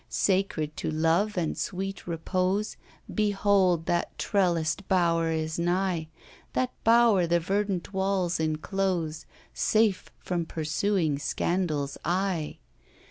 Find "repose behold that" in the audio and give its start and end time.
2.07-4.17